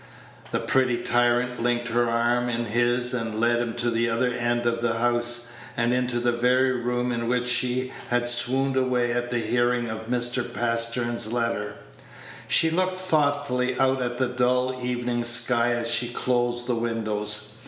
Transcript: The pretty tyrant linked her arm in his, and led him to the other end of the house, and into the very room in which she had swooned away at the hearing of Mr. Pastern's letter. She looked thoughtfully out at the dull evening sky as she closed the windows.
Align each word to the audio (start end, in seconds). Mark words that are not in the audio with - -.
The 0.49 0.59
pretty 0.59 0.97
tyrant 1.03 1.61
linked 1.61 1.89
her 1.89 2.09
arm 2.09 2.49
in 2.49 2.65
his, 2.65 3.13
and 3.13 3.39
led 3.39 3.59
him 3.59 3.75
to 3.75 3.91
the 3.91 4.09
other 4.09 4.33
end 4.33 4.65
of 4.65 4.81
the 4.81 4.93
house, 4.95 5.51
and 5.77 5.93
into 5.93 6.19
the 6.19 6.31
very 6.31 6.71
room 6.71 7.11
in 7.11 7.27
which 7.27 7.47
she 7.47 7.93
had 8.09 8.27
swooned 8.27 8.75
away 8.75 9.11
at 9.13 9.29
the 9.29 9.37
hearing 9.37 9.89
of 9.91 10.07
Mr. 10.09 10.51
Pastern's 10.51 11.31
letter. 11.31 11.75
She 12.47 12.71
looked 12.71 12.99
thoughtfully 12.99 13.79
out 13.79 14.01
at 14.01 14.17
the 14.17 14.29
dull 14.29 14.79
evening 14.83 15.23
sky 15.23 15.73
as 15.73 15.87
she 15.87 16.09
closed 16.09 16.65
the 16.65 16.73
windows. 16.73 17.53